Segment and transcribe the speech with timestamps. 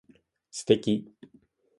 [0.49, 1.13] 素敵